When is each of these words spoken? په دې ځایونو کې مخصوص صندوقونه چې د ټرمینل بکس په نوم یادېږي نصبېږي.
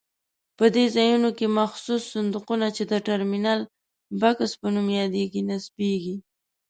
په 0.57 0.65
دې 0.75 0.85
ځایونو 0.95 1.29
کې 1.37 1.55
مخصوص 1.59 2.01
صندوقونه 2.13 2.67
چې 2.75 2.83
د 2.91 2.93
ټرمینل 3.07 3.59
بکس 4.21 4.51
په 4.61 4.67
نوم 4.75 4.87
یادېږي 4.99 5.41
نصبېږي. 5.49 6.15